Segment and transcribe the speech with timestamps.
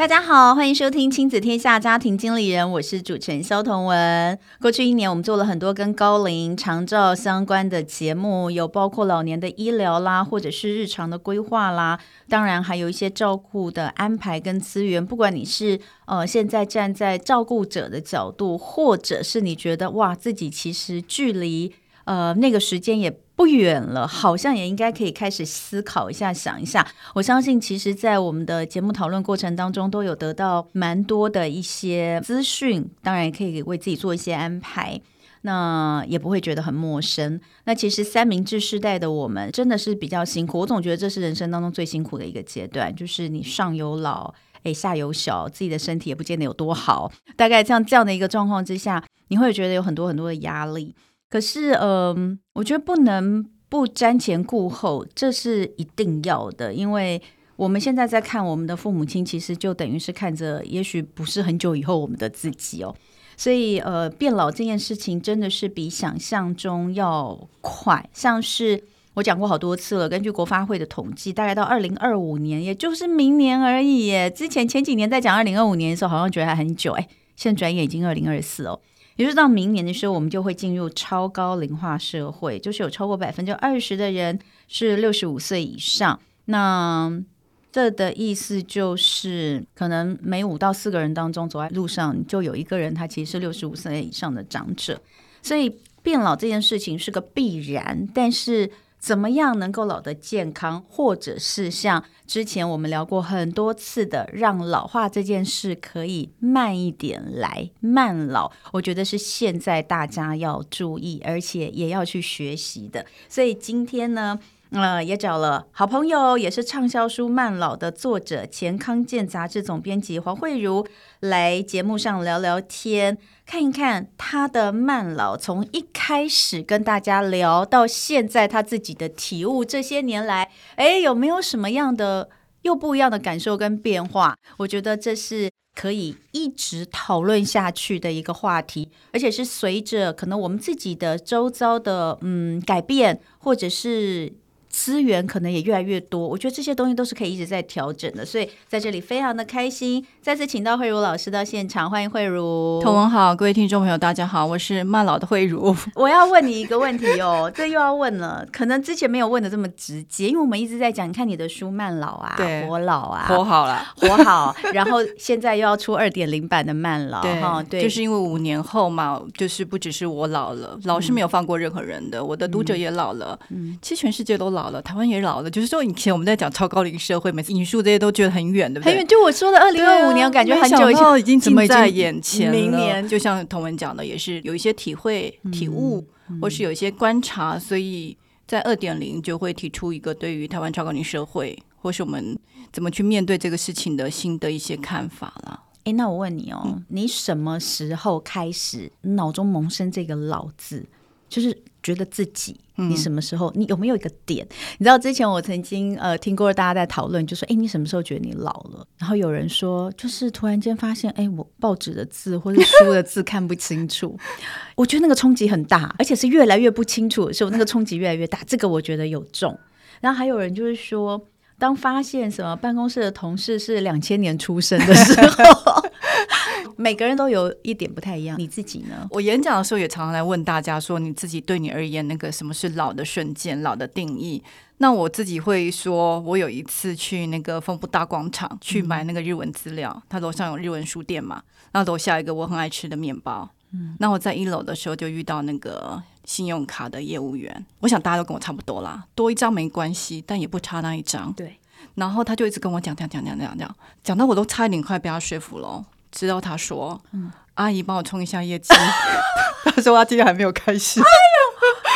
[0.00, 4.38] 大家好，欢迎收听《亲子天下家庭经理人》，我是主持人萧彤文。
[4.58, 15.04] 过去一年，我们做了很多跟高龄长照相关的节目，有包括老年的医疗啦，或者是日常的规划啦，当然还有一些照顾的安排跟资源。
[15.04, 23.20] 不管你是呃现在站在照顾者的角度，或者是你觉得哇自己其实距离呃那个时间也。
[23.40, 26.86] 不远了，好像也应该可以开始思考一下，想一下。
[27.14, 35.00] 我相信，其实，在我们的节目讨论过程当中，都有得到蛮多的一些资讯，当然也可以为自己做一些安排，
[35.40, 37.40] 那也不会觉得很陌生。
[37.64, 47.10] 那其实三明治时代的我们真的是比较辛苦，我总觉得这是人生当中最辛苦的一个阶段，就是你上有老，诶，下有小，自己的身体也不见得有多好。
[47.36, 50.94] 大概像这样的一个状况之下，你会觉得有很多很多的压力。
[51.30, 56.74] 可是，嗯、呃，我觉得不能不瞻前顾后，这是一定要的。
[56.74, 57.22] 因为
[57.54, 62.92] 我们现在在看我们的父母亲，其实就等于是看着，也许不是很久以后我们的自己哦。
[63.36, 68.10] 所以，呃，变老这件事情真的是比想象中要快。
[68.12, 68.82] 像是
[69.14, 74.28] 我讲过好多次了，根据国发会的统计，大概到二零二五年，也就是明年而已耶。
[74.28, 78.80] 之前前几年在讲二零二五年的时候，好像觉得还很久，哎，现在转眼已经二零二四哦。
[79.20, 86.18] 也就是到明年的时候，我们就会进入超高龄化社会，就是有超过百分之二十的人是六十五岁以上。
[86.46, 87.22] 那
[87.70, 94.98] 这的意思就是，可能每五到四个人当中走在路上，就有一个人他其实是六十五岁以上的长者。
[95.42, 98.70] 所以变老这件事情是个必然，但是。
[99.00, 113.06] 怎么样能够老得健康，或者是像之前我们聊过很多次的，让老化这件事可以慢一点来，慢老，我觉得是现在大家要注意，而且也要去学习的。
[113.28, 114.38] 所以今天呢，
[114.72, 120.86] 呃，也找了好朋友，也是畅销书《慢老》的作者，前康健杂志总编辑黄慧如
[121.18, 132.28] 来节目上聊聊天，看一看他的慢老，从一开始跟大家聊到现在他自己的体悟，这些年来，哎，有没有什么样的
[132.62, 134.36] 又不一样的感受跟变化？
[134.58, 144.32] 我觉得这是可以一直讨论下去的一个话题，而且是随着可能我们自己的周遭的嗯改变，或者是。
[144.70, 152.80] 资源可能也越来越多，我觉得这些东西都是可以一直在调整的，所以在这里非常的开心，再次请到慧茹老师到现场，欢迎慧茹。
[152.80, 155.74] 同文好，各位听众朋友大家好，我是慢老的慧茹。
[155.96, 162.36] 我要问你一个问题哦，这又要问了，可能之前没有问的这么直接，因为我们一直在讲，你看你的书《慢老》啊，
[162.68, 174.59] 活老啊，活好了，活好，然后现在又要出二点零版的慢老，哈，哦、对，就是因为五年后嘛，就是不只是我老了，老是没有放过任何人的，嗯、我的读者也老了，嗯，其实全世界都老。
[174.60, 175.50] 老了，台湾也老了。
[175.50, 178.92] 就是说，以前我们在讲超高龄社会，每次引述这些都觉得很远，对不对？
[178.92, 179.06] 很远。
[179.06, 182.50] 就我说的二零二五年，我感觉很久以前，已经近在眼前。
[182.50, 188.14] 明年，就像童文讲的，也是有一些体会、体悟，嗯、或是有一些观察，所以
[188.46, 192.38] 在二点零就会提出一个对于台湾超高龄社会，或是我们
[192.70, 195.62] 怎么去面对这个事情的新的一些看法了。
[195.84, 200.86] 哎，那我问你哦，嗯、你什么时候开始脑中萌生这个“老”字？
[201.30, 204.46] 就是觉得自己，你什么时候，嗯、你有没有一个点？
[204.78, 208.86] 你知道之前我曾经呃听过大家在讨论，就说，哎，你什么时候觉得你老了？
[208.98, 214.18] 然后有人说，就是突然间发现，哎，我报纸的字或者书的字看不清楚。
[214.74, 218.40] 我觉得那个冲击很大，而且是越来越不清楚的时候，那个冲击越来越大。
[218.44, 219.58] 这个我觉得有重。
[220.00, 221.22] 然后还有人就是说，
[221.60, 225.80] 当发现什么办公室的同事是两千年出生的时候。
[226.76, 229.06] 每个人都有一点不太一样，你自己呢？
[229.10, 234.42] 我演讲的时候也常常来问大家说，你自己对你而言，那个什么是老的瞬间，老的定义？
[234.78, 243.50] 那我自己会说，我有一次去那个丰富大广场去买那个日文资料，他楼上有日文书店嘛，然后楼下一个我很爱吃的面包。
[243.72, 251.30] 嗯，那我在一楼的时候就遇到那个信用卡的业务员，我想大家都跟我差不多啦，多一张没关系，但也不差那一张。
[251.34, 251.58] 对，
[251.94, 255.84] 然后他就一直跟我讲讲讲讲讲讲，讲到我都差一点快被他说服了。
[256.12, 258.74] 直到他说：“嗯、阿姨，帮我冲一下业绩。
[259.64, 261.00] ”他说他今天还没有开始。
[261.00, 261.08] 哎呦，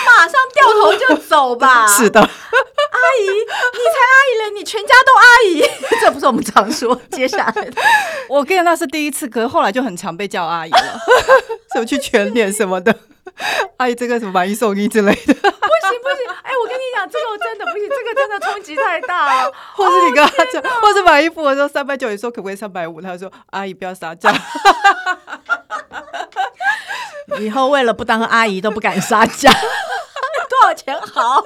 [0.06, 1.84] 马上掉头就走吧！
[1.98, 5.64] 是的，阿姨，你才阿姨嘞，你全家都阿姨，
[6.00, 6.94] 这不是我们常说。
[7.10, 7.72] 接下来的，
[8.28, 11.00] 我跟你那是第一次，可是后来就很常被叫阿姨了，
[11.72, 12.96] 什么去全脸什么的，
[13.78, 15.53] 阿姨这个什么买一送一之类的。
[16.02, 17.08] 不行不行，哎，我跟你讲。
[17.08, 19.52] 这个我真的不行，这个真的冲击太大了。
[19.76, 23.00] 或是你跟他讲，或是买衣服的时候三百九，你说可不可以三百五？
[23.00, 24.32] 他说阿姨不要杀价。
[27.38, 29.50] 以后为了不当阿姨都不敢杀价，
[30.48, 31.44] 多少钱好？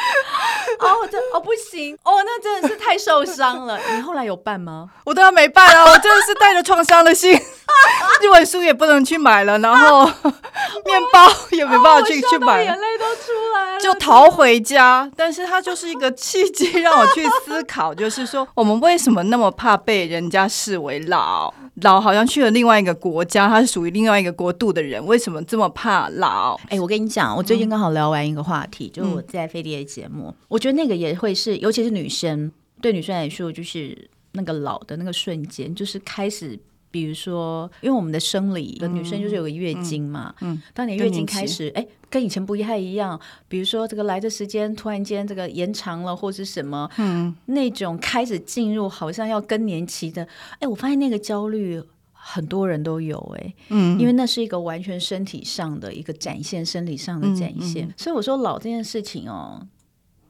[0.80, 3.78] 哦，这哦不行哦，那真的是太受伤了。
[3.94, 4.88] 你后来有办吗？
[5.04, 7.38] 我当然没办了，我真的是带着创伤的心，
[8.20, 15.10] 这本书也不能去买了，然后面包也没办法去、哦、去买，眼泪都出来了，就逃回家。
[15.16, 21.52] 但是它就是一个契机，让我去思考，就是说我们为什么那么怕被人家视为老？
[21.82, 26.54] 老好像去了另外一个国家，他是属于另外一个国度的人，为什么这么怕老？
[26.64, 32.50] 哎、欸，我跟你讲，我最近刚好聊完一个话题，嗯、就是我在飞碟的节目，我觉得那个也会是，尤其是女生，
[32.80, 36.58] 对女生来说，就是那个老的那个瞬间，就是开始，
[36.90, 41.86] 比如说，因为我们的生理，的女生就是有个月经嘛，嗯，嗯，当你月经开始，哎。
[42.10, 50.26] 跟以前不太一样，比如说这个来的时间突然间这个延长了，或是什么，嗯，那种开始进入好像要更年期的，
[50.58, 51.80] 哎，我发现那个焦虑
[52.12, 59.64] 很多人都有，哎，嗯，因为那是一个完全身体上的一个展现，生理上的展现，嗯嗯，所以我说老这件事情哦，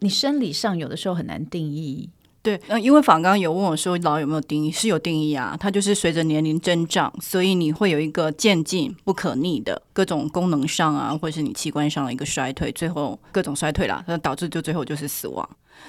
[0.00, 2.10] 你生理上有的时候很难定义。
[2.42, 15.46] 对，嗯，因为访刚有问我说老有没有定义，是有定义啊，它就是随着年龄增长，所以你会有一个渐进不可逆的各种功能上啊，或者是你器官上的一个衰退，最后各种衰退啦，那导致就最后就是死亡。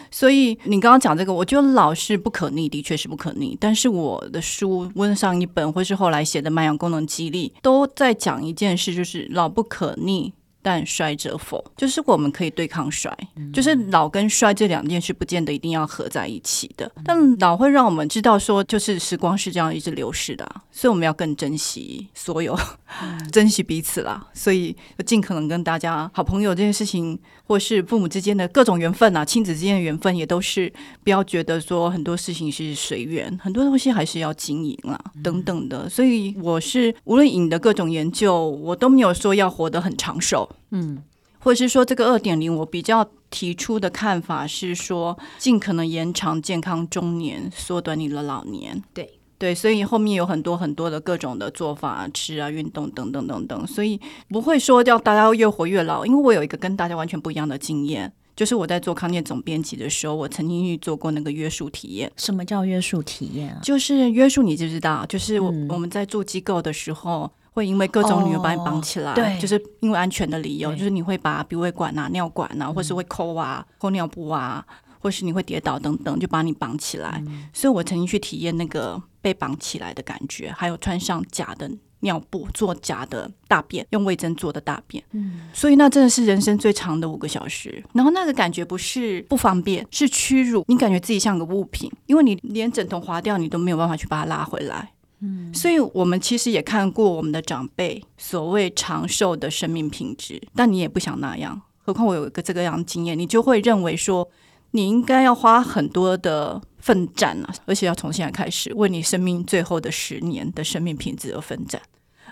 [0.10, 3.58] 所以你刚刚讲这个，我觉得老是不可逆，的确是不可逆。
[3.58, 10.34] 但是我的书，问上一本或是后来写的《慢养功能激励》，都在讲一件事，就是老不可逆。
[10.62, 16.86] 但衰者否，就是我们可以对抗衰，嗯、就是老跟衰这两件事不见得一定要合在一起的。
[16.96, 22.58] 嗯、但老会让我们知道说，就是时光是这样一直流逝的，所以我们要更珍惜所有，
[23.02, 24.28] 嗯、 珍惜彼此啦。
[24.34, 24.76] 所以
[25.06, 27.18] 尽可能跟大家好朋友这件事情，
[27.52, 30.72] 或是父母之间的各种缘分啊，亲子之间的缘分，也都是
[31.04, 35.90] 不要觉得说很多事情是随缘，很多东西还是要经营啦，等等的。
[35.90, 40.50] 所以我是无论你的各种研究，我都没有说要活得很长寿。
[40.70, 41.04] 嗯，
[41.40, 48.82] 或者是说这个二点零，我比较提出的看法是说，尽可能延长健康中年，缩短你的老年。
[48.94, 54.00] 对对，所以后面有很多很多的各种的做法，吃啊、运动等等等等，所以
[54.30, 56.06] 不会说叫大家越活越老。
[56.06, 62.12] 因为我有一个跟大家完全不一样的经验，就是我在做康健总编辑的时候，我曾经去做过那个约束体验。
[62.18, 63.60] 什么叫约束体验啊？
[63.64, 65.04] 就是约束，你知不知道？
[65.08, 67.32] 就是我、嗯、我们在做机构的时候。
[67.54, 74.66] 会因为各种理由把你绑起来，对，就是因为安全的理由，就是你会把鼻胃管啊、尿管啊，或是会抠啊、抠尿布啊，
[75.00, 77.22] 或是你会跌倒等等，就把你绑起来。
[77.52, 81.70] 所以我曾经去体验那个被绑起来的感觉，还有穿上假的
[82.02, 85.04] 尿布、做假的大便、用卫生做的大便。
[85.12, 87.84] 嗯，所以那真的是人生最长的五个小时。
[87.94, 90.66] 然后那个感觉不是不方便，是屈辱。
[90.68, 94.92] 你感觉自己像个物品，因为你连枕头划掉，你都没有办法去把它拉回来。
[95.20, 101.62] 嗯，所以我们其实也看过我们的长辈所谓长寿的生命品质，但你也不想那样。
[101.84, 104.28] 何况我有一个这个样的经验，你就会认为说，
[104.72, 111.82] 你应该要花很多的奋战啊，而且要从现在开始为你生命最后的十年的生命品质而奋战。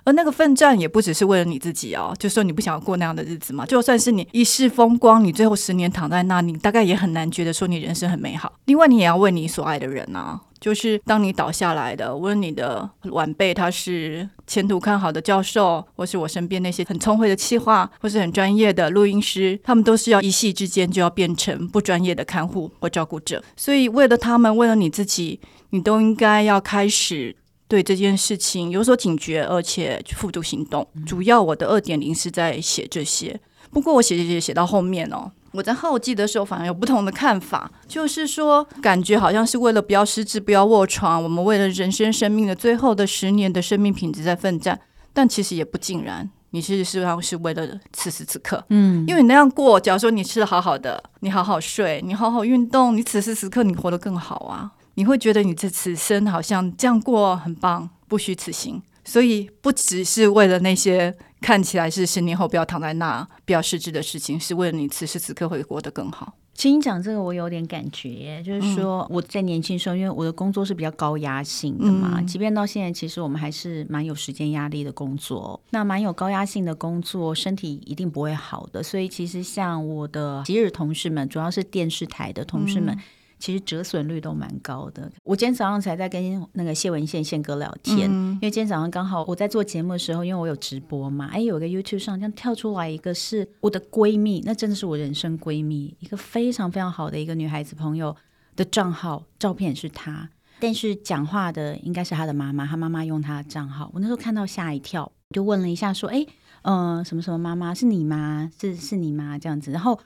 [0.06, 3.66] 而那个奋战也不只是为了你自己哦，就说你不想要过那样的日子嘛。
[3.66, 8.54] 就算是你一世风光，你最后十年躺在那里，你大概也很难觉得说你人生很美好。
[8.66, 10.40] 另外，你也要为你所爱的人啊。
[10.60, 23.44] 就是当你倒下来的，无论你的晚辈他是前途看好的教授，或是我身边那些很聪慧的企划，或是很专业的录音师，他们都是要一夕之间就要变成不专业的看护或照顾者。
[23.56, 25.40] 所以为了他们，为了你自己，
[25.70, 27.36] 你都应该要开始
[27.68, 30.86] 对这件事情有所警觉，而且付诸行动。
[31.06, 33.40] 主要我的二点零是在写这些，
[33.72, 35.32] 不过我写写写写到后面哦。
[35.52, 44.80] 我在后记的时候，反而有不同的看法，就是说，感觉好像是为了不要失智、不要卧床，我们为了人生生命的最后的十年的生命品质在奋战，
[45.14, 46.30] 但其实也不尽然。
[46.52, 58.82] 你其实上是为了此时此刻，嗯，因为你那样过，假如说你吃的好好的，你好好睡，你好好运动，你此时此刻你活得更好啊，你会觉得你这此生好像这样过很棒，不虚此行。
[59.06, 66.34] 所以不只是为了那些看起来是十年后不要躺在那、不要失智的事情，是为了你此时此刻会活得更好。
[66.54, 75.58] 其实你讲这个，我有点感觉，就是说我在年轻时候，因为我的工作是比较高压性的嘛，嗯、即便到现在，其实我们还是蛮有时间压力的工作。
[75.70, 78.84] 那蛮有高压性的工作，身体一定不会好的。
[78.84, 82.94] 所以其实像我的昔日同事们，主要是电视台的同事们。
[82.94, 83.00] 嗯
[83.40, 85.10] 其实折损率都蛮高的。
[85.24, 98.16] 我今天早上才在跟那个谢文宪宪哥聊天，嗯、因为今天早上刚好我在做节目的时候，因为我有直播嘛，哎，有个 YouTube 上这样跳出来一个是我的闺蜜，那真的是我人生闺蜜，一个非常非常好的一个女孩子朋友
[98.56, 100.30] 的账号，照片也是她，
[100.60, 106.26] 但是讲话的应该是她的妈妈，她妈妈用她的账号，我那时候看到吓一跳，就问了一下说，哎，
[106.64, 108.52] 嗯、呃，什么什么妈妈是你吗？
[108.60, 109.40] 是是你吗？
[109.40, 109.98] 这样子，然后。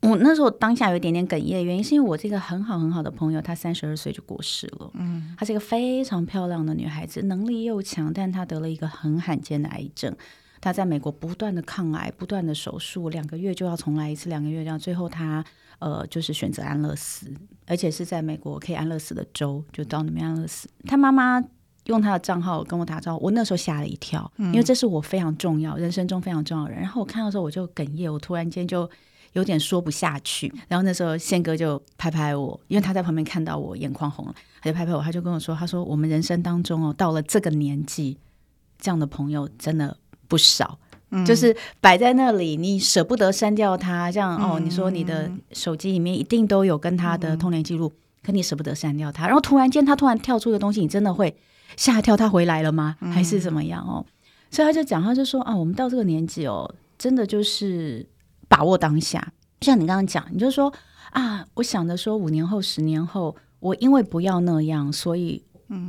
[0.00, 4.90] 我那时候当下有一点点哽咽，原因是因为我这个很好很好的朋友，她三十二岁就过世了。
[4.94, 10.14] 嗯，她是一个非常漂亮的女孩子，能力又强，但她得了一个很罕见的癌症。
[10.60, 15.44] 她在美国不断的抗癌，不断的手术，两个月就要重来一次，两个月这样，最后她
[15.80, 17.32] 呃就是选择安乐死，
[17.66, 20.68] 而且是在美国可以安乐死的州，就到那边安乐死。
[20.84, 21.42] 她妈妈
[21.86, 26.80] 用她的账号跟我打招呼，我那时候吓了一跳，因为这是我非常重要人生中非常重要的人。
[26.80, 28.88] 然后我看到的时候我就哽咽，我突然间就。
[29.34, 38.16] 有点说不下去，然后那时候宪哥就拍拍我，因为他在旁边看到我眼眶红了，他就拍拍我，他就跟我说：“他说我们人生当中哦，到了这个年纪，
[38.78, 40.78] 这样的朋友真的不少，
[41.10, 44.10] 嗯、就是摆在那里，你舍不得删掉他。
[44.10, 49.26] 这样、嗯、哦，你说你的手机里面一定都有跟他的通联记录，嗯、可你舍不得删掉他。
[49.26, 51.36] 然后突然间他突然跳出的东西，你真的会
[51.76, 52.96] 吓一跳，他回来了吗？
[53.12, 54.04] 还是怎么样哦？
[54.06, 54.12] 嗯、
[54.50, 58.06] 所以他就讲，他就说啊，我们到这个年纪哦，真的就是。”
[58.48, 60.72] 把握当下，就像你刚刚讲，你就说
[61.10, 65.42] 啊，我想着说五年后、十年后，我因为不要那样，所以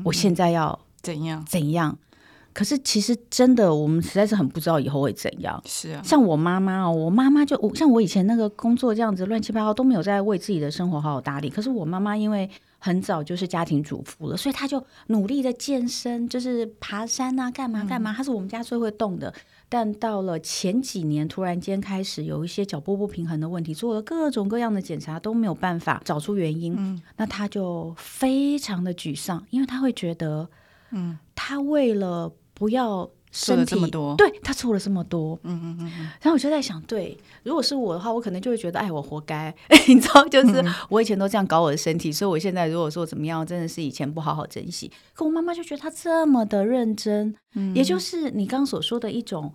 [0.03, 1.97] 我现在要怎样怎样。
[2.51, 5.61] 可是其实真的，我们实在是很不知道以后会怎样。
[5.65, 11.49] 是啊，像我妈妈哦，我妈妈就我像我以前那个工作这样子乱七八糟都没有在为自己的生活好好打理。
[11.49, 12.49] 可是我妈妈因为
[12.79, 18.11] 很早就是家庭主妇了，所以她就努力的健身，就是爬山啊，干嘛干嘛。
[18.11, 19.33] 她是我们家最会动的。
[19.71, 26.75] 但到了前几年，突然间开始有一些脚步不平衡的问题，做了各种各样的检查都没有办法找出原因。
[26.75, 30.49] 嗯，那他就非常的沮丧，因为他会觉得，
[30.89, 35.39] 嗯，他为了不要身体，这么多，对，他错了这么多。
[35.43, 35.91] 嗯嗯嗯。
[36.21, 39.53] 然后我就在想，对，如果是我的话，我可能就会觉得，哎，我活该。
[39.87, 44.91] 你知道，就是我以前都这样搞我的身体，所以我现在如果说怎么样，真的是以前不好好珍惜。
[45.13, 47.35] 可我妈妈就觉得她这么的认真。
[47.55, 49.53] 嗯，也就是你刚刚所说的一种，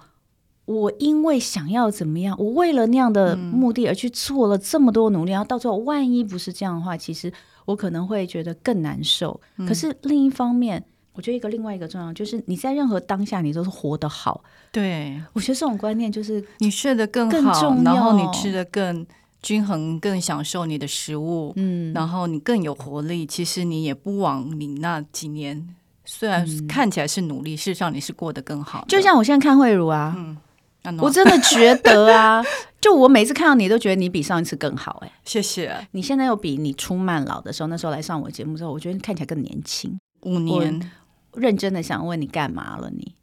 [0.67, 7.33] 我因为想要怎么样，我为了那样的目的而去做了这么多努力，然后到最后万一不是这样的话，其实
[7.65, 9.41] 我可能会觉得更难受。
[9.67, 14.43] 可是另一方面，我觉得一个另外一个重要就是你在任何当下，你都是活得好。
[14.71, 19.07] 对，我觉得这种观念就是你睡得更好，然后你吃得更
[19.41, 23.25] 均衡，更享受你的食物，嗯，然后你更有活力。
[23.25, 25.75] 其实你也不枉你那几年。
[26.07, 28.85] 虽然看起来是努力，嗯、事实上你是过得更好。
[28.87, 30.37] 就像我现在看慧茹啊，嗯
[30.83, 32.45] 啊、我真的觉得啊，
[32.79, 35.07] 就我每次看到你，都觉得你比上一次更好、欸。
[35.07, 35.75] 哎，谢谢。
[35.93, 39.99] 你现在又比你出慢老的时候，那时候来上我节目之后，我觉得你看起来更年轻。
[40.25, 40.91] 五年，
[41.37, 43.15] 认真的想问你干嘛了你？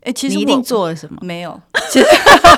[0.00, 1.18] 哎、欸，其实你一定做了什么？
[1.22, 1.60] 没有。
[1.90, 2.06] 其实，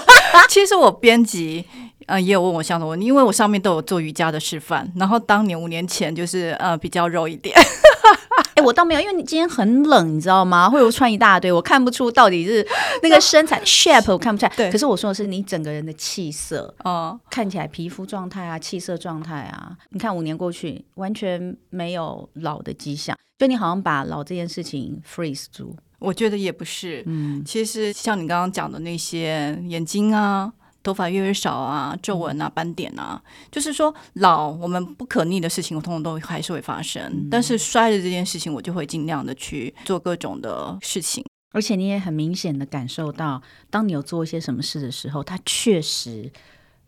[0.49, 1.65] 其实我编辑
[2.07, 4.91] 呃也有问我相同问题，因为我上面都有做瑜伽的示范。
[4.97, 7.55] 然后当年五年前就是呃比较肉一点。
[8.55, 10.71] 哎，我倒没有，因为你今天很冷，你知道吗？
[10.71, 12.67] 会有穿一大堆，我看不出到底是
[13.03, 14.53] 那个身材 shape，我看不出来。
[14.57, 25.77] 对，可是我说的是你整个人的气色哦，看起来皮肤状态啊，气色状态啊，你看五年过去，完全没有老的迹象，就你好像把老这件事情 freeze 住。
[25.99, 30.53] 我觉得也不是，嗯，其实像你刚刚讲的那些眼睛啊。
[30.85, 37.03] 头发越来越少啊，皱纹啊，斑点啊，就是说老我们不可逆的事情，我通通都还是会发生。
[37.03, 41.25] 嗯、但是衰的这件事情，我就会尽量的去做各种的事情。
[41.53, 46.31] 而且你也很明显的感受到，当你有做一些什么事的时候，它确实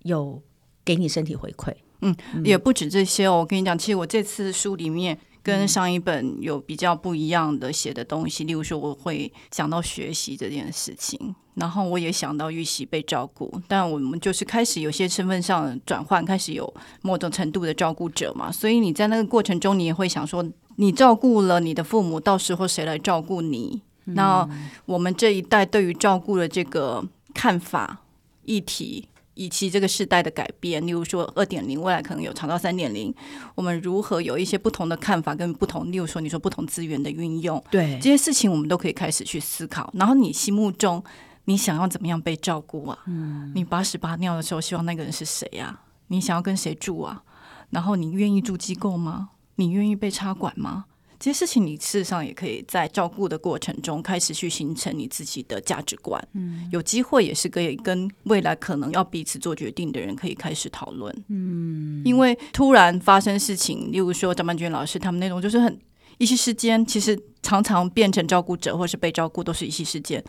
[0.03, 0.43] 有
[0.85, 1.73] 给你身体回馈。
[2.03, 3.39] 嗯，嗯也不止这些哦。
[3.39, 11.35] 我跟你讲，其实我这次书里面跟上一本有比较不一样的写的东西，例如说我会讲到学习这件事情。
[11.57, 18.53] 然后我也想到玉玺被照顾，但我们就是开始有些身份上转换，开始有某种程度的照顾者嘛。
[18.53, 20.45] 所以你在那个过程中，你也会想说，
[20.77, 23.81] 你照顾了你的父母，到时候谁来照顾你？
[24.05, 24.47] 嗯、那
[24.85, 28.03] 我们这一代对于照顾的这个看法、
[28.45, 33.15] 议题，以及这个时代的改变，例如说二点零，未来可能有长到三点零，
[33.55, 39.91] 我们如何有一些不同的看法跟不同，例如说你说不同资源的运用，对这些事情，我们都可以开始去思考。
[39.95, 41.03] 然后你心目中。
[41.47, 42.99] 你想要怎么样被照顾啊？
[43.07, 45.81] 嗯，你把屎把尿的时候，希望那个人是谁呀？
[46.09, 47.25] 你想要跟谁住啊？
[47.71, 49.31] 然后你愿意住机构吗？
[49.57, 50.85] 你愿意被插管吗？
[51.19, 56.23] 这些事情你事实上也可以在照顾的过程中开始去形成你自己的价值观。
[56.35, 61.25] 嗯，有机会也是可以跟未来可能要彼此做决定的人可以开始讨论。
[61.29, 65.81] 嗯，因为突然发生事情，例如说张曼娟老师他们那种就是很
[66.19, 70.23] 一夕之间，其实常常变成照顾者或是被照顾都是一夕之间，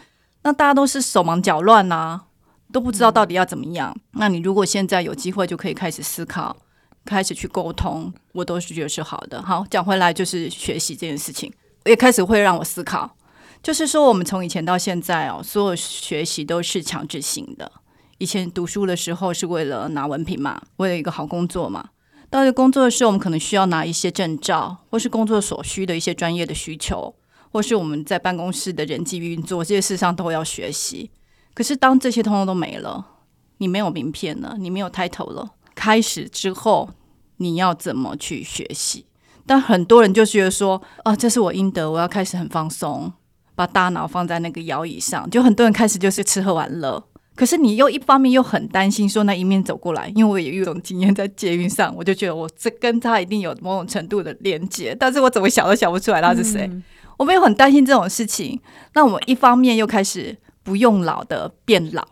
[0.44, 2.22] 那大家都是手忙脚乱呐，
[2.72, 3.94] 都不知道到底要怎么样。
[3.96, 6.56] 嗯，那你如果现在有机会，就可以开始思考。
[7.06, 9.42] 开始去沟通，我都是觉得是好的。
[9.42, 11.50] 好，讲回来就是学习这件事情，
[11.86, 13.10] 也开始会让我思考，
[13.64, 17.72] 就是说我们从以前到现在哦，所有学习都是强制性的。
[18.18, 21.92] 以前读书的时候是为了拿文凭嘛，为了一个好工作嘛。
[22.30, 27.16] 到了工作的时候，我们可能需要拿一些证照，或是工作所需的一些专业的需求，
[27.58, 31.10] 或是我们在办公室的人际运作，这些事上都要学习。
[31.56, 33.04] 可是当这些通通都没了，
[33.58, 35.54] 你没有名片了，你没有 title 了。
[35.74, 36.92] 开始之后，
[37.38, 39.08] 你要怎么去学习？
[39.48, 43.12] 但很多人就觉得说，啊，这是我应得，我要开始很放松，
[43.56, 45.28] 把大脑放在那个摇椅上。
[45.32, 47.04] 就很多人开始就是吃喝玩乐。
[47.34, 56.70] 可是你又一方面又很担心说，那一面走过来，因为我也有一种经验在捷运上，我就觉得我这跟他一定有某种程度的连接，但是我怎么想都想不出来他是谁。
[57.18, 58.60] 我们又很担心这种事情。
[58.94, 62.06] 那我们一方面又开始不用老的变老，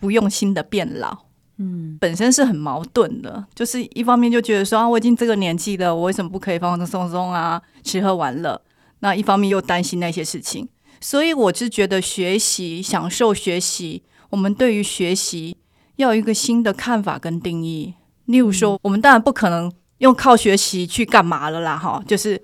[0.00, 1.26] 不用新的变老。
[1.58, 8.62] 嗯，本身是很矛盾的，就是一方面就觉得说啊，我已经这个年纪了，我为什么不可以放放松松啊，吃喝玩乐？
[9.00, 10.68] 那一方面又担心那些事情，
[11.00, 15.56] 所以我是觉得学习、享受学习，我们对于学习
[15.96, 17.94] 要有一个新的看法跟定义。
[18.26, 22.40] 例如说，我们当然不可能用靠学习去干嘛了啦，哈，就是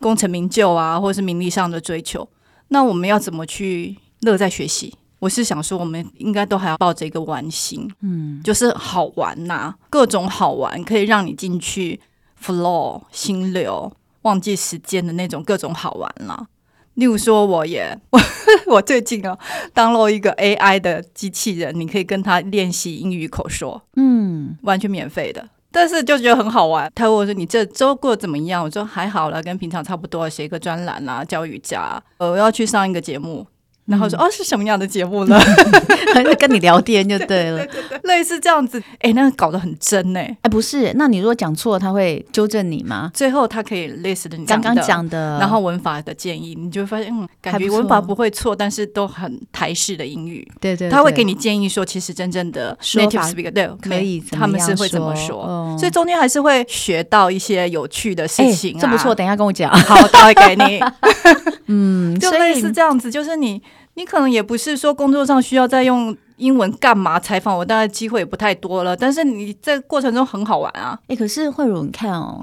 [0.00, 2.28] 功成名就啊，或是名利上的追求。
[2.68, 4.94] 那我们要怎么去乐在学习？
[5.20, 12.00] 我是想说，我们应该都还要抱着一个玩心，嗯，就是好玩呐、啊，各种好玩可以让你进去
[12.40, 16.46] flow 心流，忘记时间的那种各种好玩啦。
[16.94, 18.20] 例如说，我也我
[18.74, 19.36] 我最近啊
[19.74, 26.90] ，download 一个 AI 的机器人，你可以跟他练习英语口说，嗯，完全免费的，但是就觉得很好玩。
[26.94, 33.46] 他问我说：“你这周过得怎么样？”我说：“还好了，跟平常差不多，写一个专栏啊，教瑜伽，呃，我要去上一个节目。”
[33.88, 35.40] 然后说哦，是什么样的节目呢？
[36.38, 38.82] 跟你聊天就对了，对对对对，类似这样子。
[39.00, 43.10] 哎，那个搞得很真哎，哎不是，那你如果讲错，他会纠正你吗？
[43.14, 50.46] 最后他可以类似的你刚刚讲的，然后文法的建议，你就会发现嗯，感觉文法不会错，但是都很台式的英语。
[50.60, 55.74] 对对，他会给你建议说，其实真正的 native speaker 对可以，他们是会怎么说？
[55.78, 58.78] 所以中间还是会学到一些有趣的事情。
[58.78, 60.80] 这不错，等一下跟我讲，好，他会给你。
[61.70, 63.62] 嗯， 就类似这样子，就是你。
[63.98, 68.96] 你可能也不是说工作上需要再用英文干嘛采访我，当然机会也不太多了。
[68.96, 70.96] 但是你在过程中很好玩啊！
[71.08, 72.38] 诶，可是慧茹，你看哦，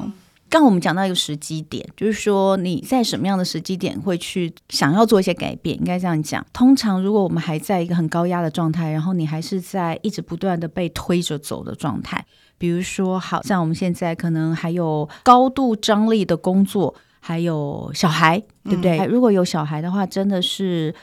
[0.50, 5.78] 刚刚我们讲到一个时机点，就是说你在什么样的时机点会去想要做一些改变？
[5.78, 6.46] 应该这样讲。
[6.52, 12.26] 通常如果我们还在一个很高压的状态，然后你还是在一直不断的被推着走的状态，
[12.58, 19.00] 比如说，好像我们现在可能还有高度张力的工作，还有小孩，对不对？
[19.00, 20.94] 嗯，如果有小孩的话，真的是。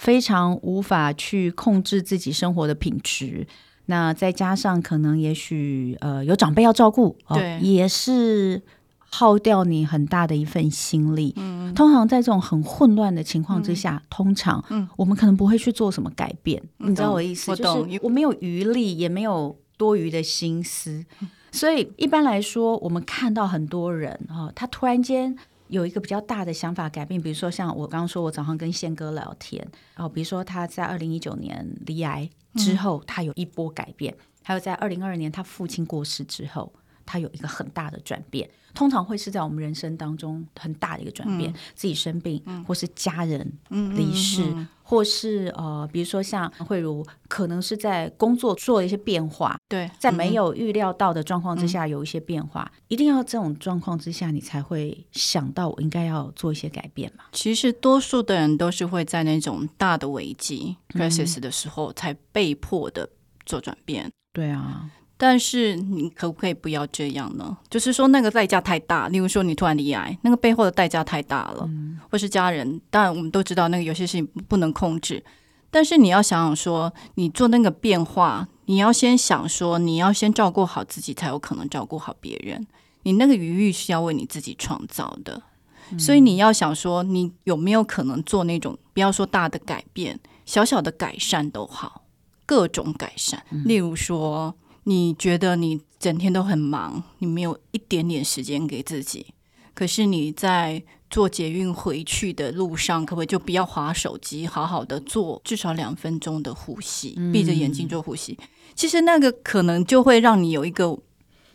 [0.00, 3.46] 非常无法去控制自己生活的品质，
[3.84, 8.62] 那再加上可能也许呃有长辈要照顾，对、哦，也是
[8.98, 11.34] 耗掉你很大的一份心力。
[11.36, 14.64] 嗯，通常在这种很混乱的情况之下，嗯、通常
[14.96, 16.58] 我们可能不会去做什么改变。
[16.78, 17.54] 嗯、你知道我意思？
[17.54, 21.04] 就是我没有余力，也没有多余的心思，
[21.52, 25.36] 所以一般来说，我们看到很多人哈、哦，他突然间。
[25.70, 36.72] 有一个比较大的想法改变，比如说像我刚刚说，我早上跟宪哥聊天，然后比如说他在二零一九年离癌之后，他有一波改变；还有在二零二二年他父亲过世之后，
[37.10, 38.48] 他有一个很大的转变。
[38.72, 44.44] 通常会是在我们人生当中很大的一个转变，自己生病，或是家人离世。
[44.82, 57.22] 或是呃，比如说像慧茹，可能是在工作做了一些变化，对，在没有预料到的状况之下有一些变化，嗯、一定要这种状况之下，你才会想到我应该要做一些改变嘛。
[57.30, 63.08] 其实多数的人都是会在那种大的危机 crisis 的时候才被迫的
[63.46, 64.10] 做转变。
[64.32, 64.90] 对啊。
[65.22, 67.54] 但是你可不可以不要这样呢？
[67.68, 75.22] 就是说那个代价太大，例如说你突然离癌，那个背后的代价太大了，嗯、或是家人，当然我们都知道那个有些事情不能控制。
[75.70, 82.66] 但是你要想想说，你做那个变化，你要先想说，你要先照顾好自己，才有可能照顾好别人。
[83.02, 85.42] 你那个余裕是要为你自己创造的，
[85.90, 92.04] 嗯、所以你要想说，你有没有可能做那种不要说大的改变，小小的改善都好，
[92.46, 94.54] 各种改善，嗯、例如说。
[94.84, 99.26] 你觉得你整天都很忙，你没有一点点时间给自己。
[99.74, 108.36] 可是你在坐捷运回去的路上，可不可以就不要划手机，好好的做至少两分钟的呼吸，闭着眼睛做呼吸。
[108.40, 110.98] 嗯、其实那个可能就会让你有一个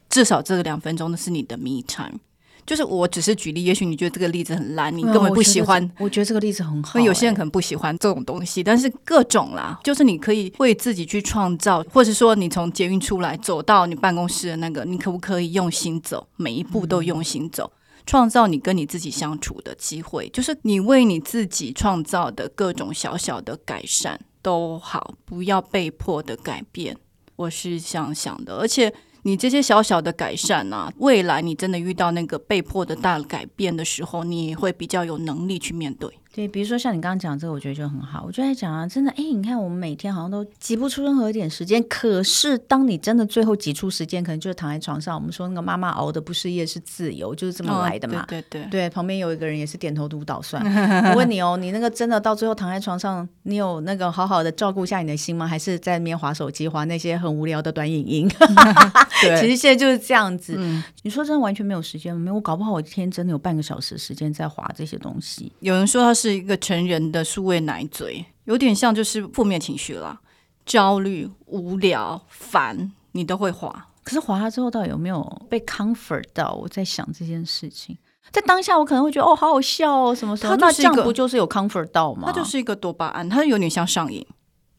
[0.10, 2.20] 至少这个两分钟的是你的 me time。
[2.66, 5.92] 就是我只是举例，也许你觉得这个例子很烂，你根本不喜欢。
[6.00, 17.72] 我觉得这个例子很好，有些人可能不喜欢这种东西，但是各种啦，就是你可以为自己去创造，或者说你从捷运出来走到你办公室的那个，你可不可以用心走，每一步都用心走，
[18.06, 26.98] 创造你跟你自己相处的机会，就是你为你自己创造的各种小小的改善都好，不要被迫的改变。
[27.36, 28.92] 我是这样想的，而且。
[29.28, 36.08] 你这些小小的改善啊，未来你真的遇到那个被迫的大改变的时候，你会比较有能力去面对。
[36.36, 38.26] 对，比如说像你刚刚讲这个，我觉得就很好。
[38.28, 45.16] 我就在讲啊，真的，哎，你看我们每天好像都挤不出任何一点时间，可是当你真的最后挤出时间，可能就是躺在床上。
[45.16, 48.20] 我们说那个妈妈熬的不是夜是自由，就是这么来的嘛。
[48.20, 50.62] 哦、对对对，对，旁边有一个人也是点头如捣蒜。
[51.12, 55.48] 我问你哦，你那个真的到最后躺在床上，你有那个好好的照顾一下你的心吗？
[55.48, 58.30] 还是在那边划手机，划那些很无聊的短影音？
[59.24, 60.56] 对，其实现在就是这样子。
[60.58, 62.20] 嗯、你说真的完全没有时间吗？
[62.20, 65.50] 没有，我搞不好我一天真的有半个小时时间在划这些东西。
[65.62, 66.25] 有人说他是。
[66.26, 70.20] 是一个成人的数位奶嘴，有点像就是负面情绪啦，
[70.66, 73.90] 焦虑、无聊、烦，你都会滑。
[74.04, 76.52] 可是滑了之后，到底有没有被 comfort 到？
[76.54, 77.96] 我在想这件事情，
[78.32, 80.56] 在当下我可能会觉得哦，好好笑哦，什么什么。
[80.60, 82.24] 那这样不就是有 comfort 到吗？
[82.26, 84.26] 它就是一个多巴胺，它有点像上瘾。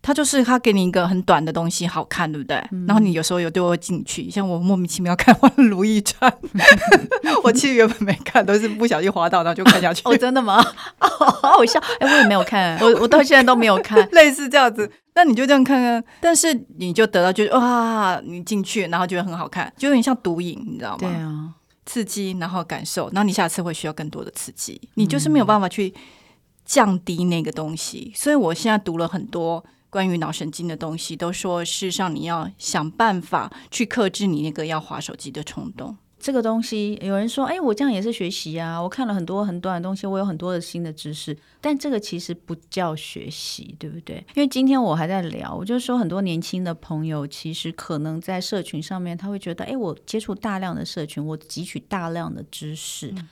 [0.06, 2.56] 他就是他给你一个很短的东西，好看，对不对？
[2.70, 6.32] 嗯、然后你有时候有对我进去，像我莫名其妙看完《如懿传》，
[7.42, 10.02] 我其实原本没看，都是不小心滑到，然后就看下去。
[10.06, 10.64] 哦，真的吗？
[11.00, 11.08] 哦，
[11.42, 11.80] 好好笑！
[11.98, 14.88] 哎，我也没有看，我我到现在都没有看，类似这样子。
[15.16, 20.98] 那你就这样看看，但是你就得到就是哇，你进去，然后觉得很好看，就有点像毒瘾，你知道吗？
[21.00, 21.48] 对啊，
[21.84, 25.92] 刺激，然后感受，然后你下次会需要更多的刺激，你就是没有办法去
[26.64, 28.12] 降低那个东西。
[28.14, 29.64] 所以我现在读了很多。
[29.96, 35.96] 关于脑神经的东西，都说事实上你要想办法去克制你那个要划手机的冲动。
[36.18, 38.78] 这个东西有人说，哎，我这样也是学习啊！
[38.78, 44.16] 我看了很多很短的东西，我有很多的新的知识，但这个其实不叫学习，对不对？
[44.34, 53.14] 因为今天我还在聊，我就说很多年轻的朋友其实可能在社群上面，他会觉得，哎，我接触大量的社群，我汲取大量的知识。
[53.16, 53.28] 嗯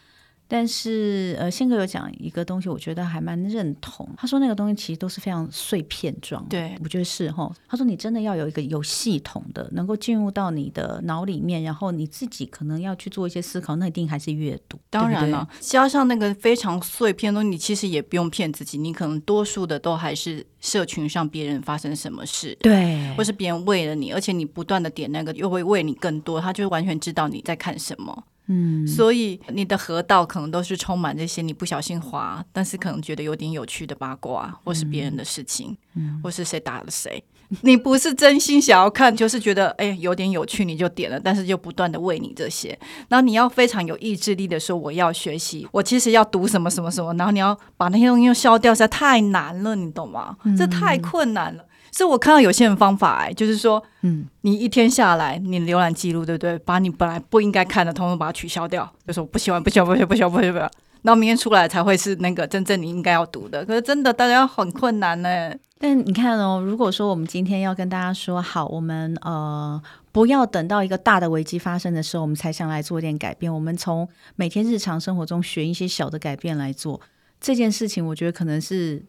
[0.46, 4.08] 但是，呃，宪哥有讲一个东西，我觉得还蛮认同。
[4.16, 6.44] 他说那个东西其实都是非常碎片状。
[6.48, 7.50] 对，我觉得是哈。
[7.66, 14.78] 他说你真的要有一个有系统的，能够进入到你的脑里面，然后你自己可能要去做一些思考，那一定还是阅读。
[14.90, 28.24] 当然了，对对，加上那个非常碎片的东西，你其实也不用骗自己，你可能多数的都还是社群上别人发生什么事，对，或是别人为了你，而且你不断的点那个，又会为你更多，他就完全知道你在看什么。
[28.46, 37.24] 嗯，所以你的河道可能都是充满这些你不小心滑，但是可能觉得有点有趣的八卦，或是别人的事情，嗯，或是谁打了谁，
[37.62, 42.78] 你不是真心想要看，就是觉得哎有点有趣你就点了，但是就不断的喂你这些，
[43.08, 50.36] 然后你要非常有意志力的说我要学习，我其实要读什么什么什么，然后你要把那些东西又消掉，实在太难了，你懂吗？
[50.58, 51.64] 这太困难了。
[51.96, 56.58] 是我看到有些人方法哎、欸，就是说，嗯，你一天下来，你浏览记录对不对？
[56.58, 60.70] 把你本来不应该看的，通通把它取消掉，就说我不喜欢，不喜欢，不喜欢，不喜欢，不喜欢，
[61.02, 63.64] 然后明天出来才会是那个真正你应该要读的。
[63.64, 65.56] 可是真的，大家很困难呢、欸。
[65.78, 69.80] 但你看哦，如果说我们今天要跟大家说好，我们呃
[70.10, 73.54] 不要等到一个大的危机发生的时候，我们才想来做点改变。
[73.54, 77.00] 我们从每天日常生活中选一些小的改变来做
[77.40, 79.04] 这件事情，我觉得可能是。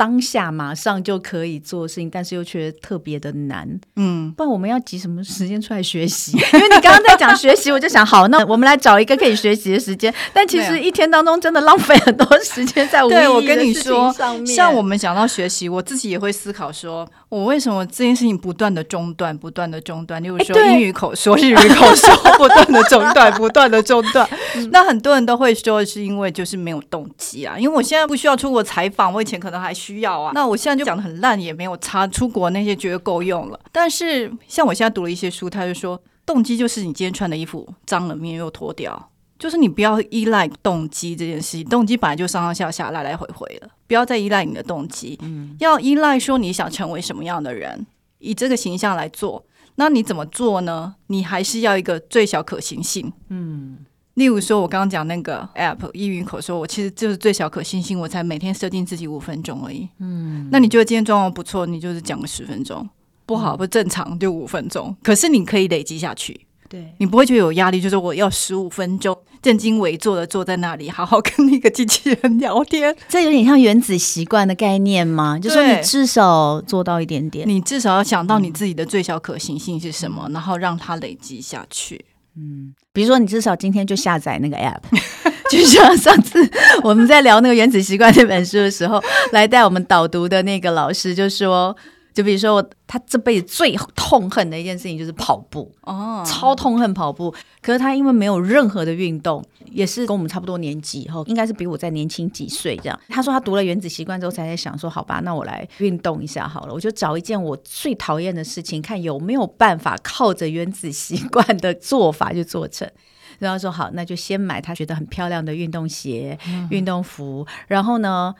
[0.00, 3.68] 当下马上就可以做事情，但是又觉得特别的难。
[3.96, 6.32] 嗯，不然我们要挤什么时间出来学习？
[6.56, 10.10] 因为你刚刚在讲学习，我就想，好，那我们来找一个可以学习的时间。
[10.32, 14.46] 但其实一天当中真的浪费很多时间在无意义的事情上面。
[14.46, 20.22] 像我们讲到学习，我自己也会思考说，我为什么这件事情不断的中断，不断的中断？
[20.22, 24.26] 例如说英语口说、日语口说，不断的中断，不断的中断。
[24.72, 27.58] 那很多人都会说，是因为就是没有动机啊。
[27.58, 29.74] 因为我现在不需要出国采访，我以前可能还。
[29.80, 32.06] 需要啊，那我现在就讲的很烂，也没有差。
[32.06, 41.64] 出国那些觉得够用了，但是像我现在读了一些书，他就说动机就是你今天穿的衣服脏了，明天又脱掉，就是你不要依赖动机这件事情。
[41.64, 47.86] 动机本来就上上下下来来回回了，不要再依赖你的动机，嗯，要依赖说你想成为什么样的人，
[48.18, 49.44] 以这个形象来做。
[49.76, 50.96] 那你怎么做呢？
[51.06, 53.78] 你还是要一个最小可行性，嗯。
[54.14, 59.88] 例如说，我刚刚讲那个 app 易云口说，我其实就是最小可行性，我才每天设定自己五分钟而已。
[59.98, 62.86] 嗯，那你觉得今天状况不错，你就是讲个十分钟，
[63.24, 64.94] 不好不正常就五分钟。
[65.02, 72.94] 可是你可以累积下去，对，你不会觉得有压力，就是我要十五分钟正襟危坐的坐在那里，好好跟那个机器人聊天。
[73.08, 75.38] 这有点像原子习惯的概念吗？
[75.38, 82.04] 就是你至少做到一点点，你至少要想到你自己的最小可行性是什么，嗯、然后让它累积下去。
[82.36, 84.80] 嗯，比如说你至少今天就下载那个 app，
[85.50, 86.38] 就像上次
[86.82, 91.76] 我们在聊那个原子习惯这本书的时候，来带我们导读的那个老师就说。
[92.12, 97.34] 就比如说，他这辈子最痛恨的一件事情就是跑步哦，超痛恨跑步。
[97.62, 103.00] 可是他因为没有任何的运动，也是跟我们差不多年纪，后应该是比我再年轻几岁这样。
[103.08, 106.74] 他说他读了《原子习惯》之后，才在想说，好吧，那我来运动一下好了。
[106.74, 112.90] 我就找一件我最讨厌的事情，看有没有办法靠着原子习惯的做法去做成。
[113.38, 118.34] 然后说好，那就先买他觉得很漂亮的运动鞋、嗯、运动服，然后呢，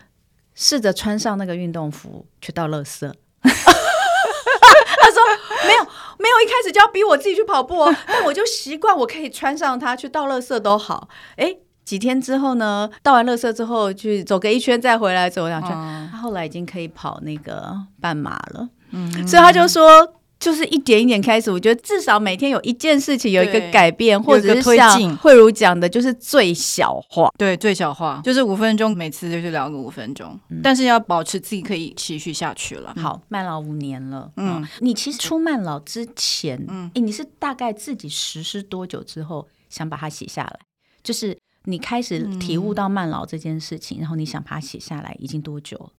[0.55, 3.11] 试着穿上那个运动服去倒垃圾。
[3.49, 5.23] 他说
[5.67, 5.85] 没有
[6.19, 11.09] 没有，一开始就要逼我自己去跑步哦， 但我就习惯我可以穿上它去倒垃圾都好。
[11.37, 15.71] 哎，几天之后呢，倒完垃圾之后去走个一圈再回来走两圈，
[16.11, 18.69] 他后来已经可以跑那个半马了。
[18.93, 20.15] 嗯，所以他就说。
[20.41, 27.31] 就是一点一点开始，我觉得至少每天有一件事情有一个改变，或者是像慧如讲的，就是最小化。
[27.37, 32.95] 对，最小化就是五分钟，每次就是聊个五分钟，嗯、但是要保持自己可以持续下去了。
[32.97, 40.59] 好，慢老五年了，嗯，你其实出慢老之前，嗯，诶，你是大概自己实施多久之后想把它写下来？
[41.03, 45.91] 就是你开始体悟到慢老这件事情，嗯、然后你想把它写下来，已经多久？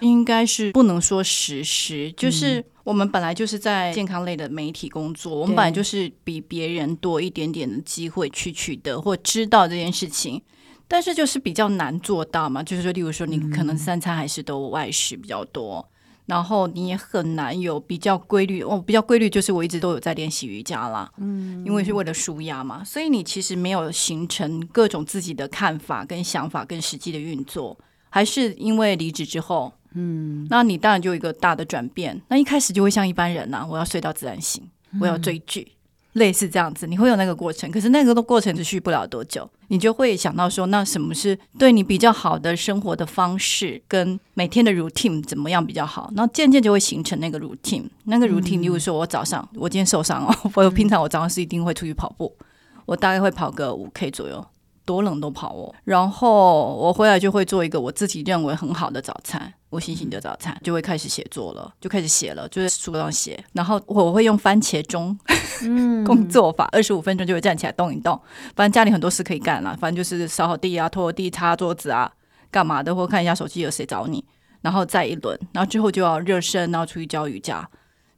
[0.00, 10.40] 应该是不能说实施，就是我们本来就是在健康类的媒体工作，嗯、我们本来就是比别人多一点点的机会去取得或知道这件事情，
[10.86, 12.62] 但是就是比较难做到嘛。
[12.62, 15.94] 就是说，例如说，你可能三餐还是都外食比较多，嗯、
[16.26, 18.62] 然后你也很难有比较规律。
[18.62, 27.78] 哦，比较规律就是我一直都有在练习瑜伽啦，嗯，因为是为了舒压嘛，所以你其实没有形成各种自己的看法跟想法跟实际的运作，
[28.10, 29.72] 还是因为离职之后。
[29.94, 32.20] 嗯，那你当然就有一个大的转变。
[32.28, 34.62] 那一开始就会像一般人呐、啊，我要睡到自然醒，
[35.00, 35.66] 我要追剧，
[36.12, 37.70] 嗯、类似这样子，你会有那个过程。
[37.70, 46.10] 可是那个的过程持续不了多久，你就会想到说，那什么是对你比较好的生活的方式，跟每天的 routine 怎么样比较好？
[46.14, 47.88] 那渐渐就会形成那个 routine。
[48.04, 52.36] 那个 routine，例如说我早上，我今天受伤哦， 我平常我早上是一定会出去跑步，
[52.84, 54.46] 我大概会跑个五 K 左右。
[54.88, 63.38] 多冷都跑哦，然后我回来就会做一个我自己认为很好的早餐，我心情的早餐，就会开始写作了，就开始写了，就是书上写。
[63.52, 65.14] 然后我会用番茄钟，
[65.60, 68.18] 嗯， 工作法，二十五分钟就会站起来动一动。
[68.56, 72.10] 反正家里很多事可以干了，反正就是扫好地啊、拖地、擦桌子啊，
[72.50, 74.24] 干嘛的，或看一下手机有谁找你，
[74.62, 77.68] 然后再一轮，然后之后就要热身，然后出去教瑜伽。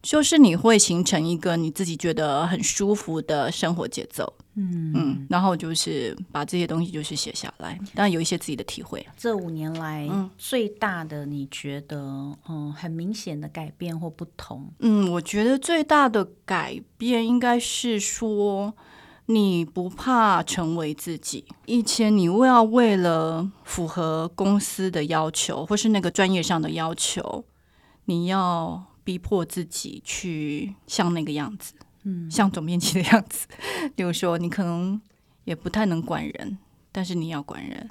[0.02, 9.06] 就是你会形成一个你自己觉得很舒服的生活节奏，嗯嗯，然后就是把这些东西就是写下来，当然有一些自己的体会。
[9.16, 11.98] 这五年来，嗯，最大的你觉得
[12.48, 14.70] 嗯很明显的改变或不同？
[14.80, 18.74] 嗯，我觉得最大的改变应该是说
[19.26, 21.44] 你不怕成为自己。
[21.66, 27.44] 以前你为要为了符合公司的要求或是那个专业上的要求，
[28.04, 28.84] 你要。
[29.02, 31.72] 逼迫自己去像那个样子，
[32.04, 33.46] 嗯，像总编辑的样子。
[33.96, 35.00] 比如说，你可能
[35.44, 36.58] 也不太能管人，
[36.92, 37.86] 但是你要管人；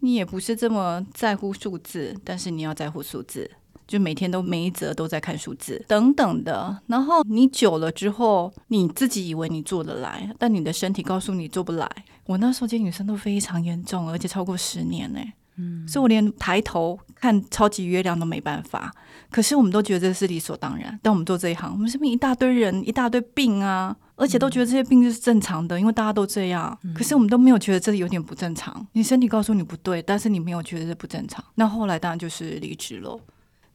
[0.00, 3.50] 你也不是这么在乎数字，但是你要在乎数字。
[3.86, 6.78] 就每天都每一则都在看数字等等的。
[6.88, 11.90] 然后你久了之后，你自己以为你做得来，但你的身体告诉你做不来。
[12.26, 15.20] 我那时候见女生都非常严重，而且超过十年呢。
[15.56, 18.94] 嗯，所以我连抬头看超级月亮都没办法。
[19.30, 20.98] 可是我们都觉得这是理所当然。
[21.02, 26.78] 但我们做这一行，我们身边一大堆人，一大堆病啊，而且都觉得这些病就是正常的，因为大家都这样。
[26.94, 28.86] 可是我们都没有觉得这有点不正常。
[28.92, 31.44] 你身体告诉你不对，但是你没有觉得这不正常。
[31.56, 33.20] 那后来当然就是离职了，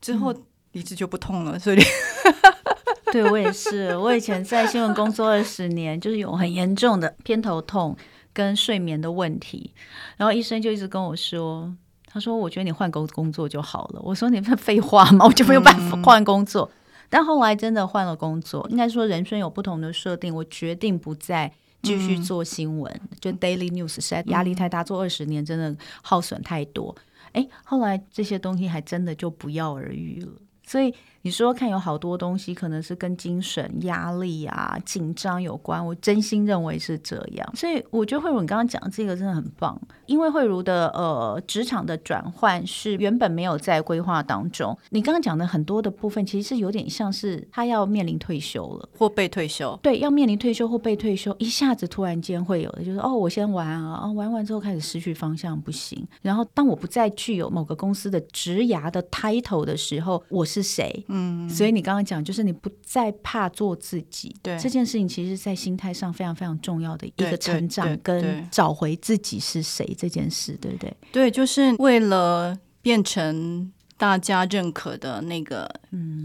[0.02, 0.34] 之后
[0.72, 1.60] 离职就不痛了。
[1.60, 1.80] 所以，
[3.12, 7.96] 对我也是，我以前在新闻工作二十年，就是有很严重的偏头痛。
[8.36, 9.72] 跟睡眠的问题，
[10.18, 11.72] 然后医生就一直跟我说
[12.14, 15.26] ：“他说我觉得你换工工作就好了。”我说：“你不废话吗？
[15.26, 16.70] 我就没有办法换工作。
[16.72, 16.78] 嗯”
[17.10, 26.96] 但后来真的换了工作，应该说人生有不同的设定，我决定不再继续做新闻，嗯、就 Daily News 实在压力太大，做二十年真的耗损太多。
[27.34, 30.32] 哎，后来这些东西还真的就不药而愈了。
[30.66, 37.50] 所以你说看有好多东西可能是跟精神压力啊、紧张有关，我真心认为是这样。
[37.56, 44.78] 所以我觉得慧茹你刚刚讲的这个真的很棒，因为慧茹的呃职场的转换是原本没有在规划当中。
[44.90, 49.80] 你刚刚讲的很多的部分，其实是有点像是他要面临退休了，或被退休。
[49.82, 56.06] 对，要面临退休或被退休，一下子突然间会有的，就是哦，我先玩啊，哦，玩完之后开始失去方向，不行。
[56.22, 61.06] 然后当我不再具有某个公司的职涯的 title 的时候，我是谁？
[61.14, 64.36] 嗯，所以你刚刚讲，就是你不再怕做自己。
[64.42, 70.98] 对，这件事情其实，在心态上非常非常重要的一个成长，跟找回自己是谁这件事，对不对？
[71.12, 75.70] 对，就是为了变成大家认可的那个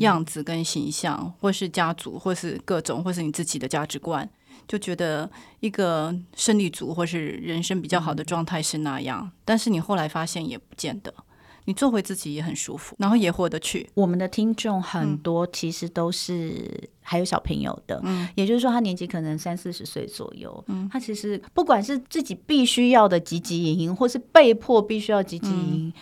[0.01, 4.29] 样子跟形象，嗯、或是家族，或是各种，或是你自己的价值观。
[4.67, 11.13] 就觉得一个胜利组或是人生比较好的状态是那样，嗯、但是你后来发现也不见得，
[11.69, 13.87] 你做回自己也很舒服，然后也活得去。
[13.93, 16.67] 我们的听众很多其实都是
[17.03, 25.93] 还有小朋友的，嗯，也就是说他年纪可能三四十岁左右，嗯，他其实不管是自己必须要的积极营营，或是被迫必须要积极营营，嗯、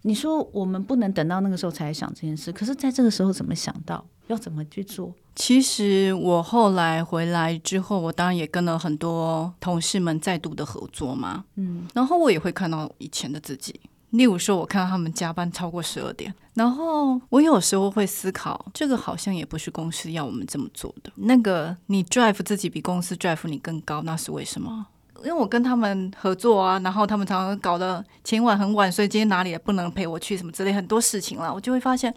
[0.00, 5.14] 你说我们不能等到那个时候才想这件事，可是在这个时候怎么想到要怎么去做？
[5.34, 11.44] 其实我后来回来之后，我当然也跟了很多同事们再度的合作嘛。
[11.56, 13.78] 嗯，然后我也会看到以前的自己，
[14.12, 21.10] 例如说，我看到他们加班超过十二点，然后我有时候会思考，这个好像也不是公司要我们这么做的。
[21.16, 24.86] 那个你 drive 自己比公司 drive 你更高，那是为什么？
[25.18, 32.12] 因为我跟他们合作啊，然后他们常常搞得前晚很晚，所以今天哪里也不能陪我去什么之类很多事情了，我就会发现，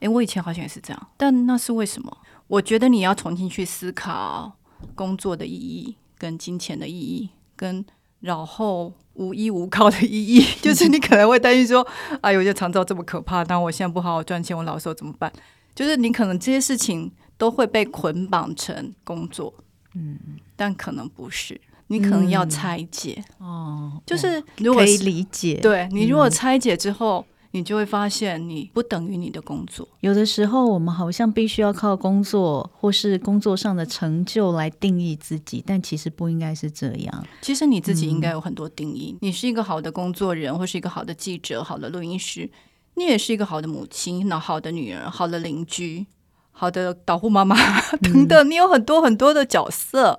[0.00, 2.16] 诶，我以前好像也是这样，但那是为什么？
[2.46, 4.52] 我觉得你要重新去思考
[4.94, 7.84] 工作的意义、跟金钱的意义、跟
[8.24, 10.42] 然后无依无靠的意义。
[10.62, 11.86] 就是你可能会担心说
[12.22, 15.30] ：“哎呦，这长照这么可怕，但我现在不好好赚钱，我老的时候怎么办？”
[15.76, 19.52] 就是你可能这些事情都会被捆绑成工作，
[19.94, 20.18] 嗯，
[20.56, 24.02] 但可能不是，你可能要拆解、嗯、哦。
[24.06, 27.24] 就是如果可以理解，对你如果拆解之后。
[27.54, 29.86] 你就会发现，你不等于你的工作。
[30.00, 37.26] 有的时候，我们好像必须要靠工作或是工作上的成就来定义自己，但其实不应该是这样。
[37.40, 39.12] 其实你自己应该有很多定义。
[39.12, 42.50] 嗯、你是一个好的工作人，或是一个好的记者、好的录音师，
[42.96, 46.04] 你也是一个好的母亲、那好的女儿、好的邻居、
[46.50, 47.56] 好的导护妈妈
[48.02, 48.50] 等等。
[48.50, 50.18] 你有很多很多的角色。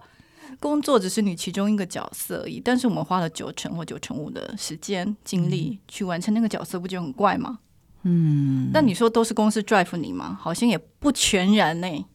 [0.60, 7.60] 工作只是你其中一个角色而已，但是我们花了九成或九成五的时间精力去完成那个角色，不就很怪吗？
[8.04, 10.38] 嗯，那你说都是公司 drive 你吗？
[10.39, 12.06] 好像也不全然呢、欸。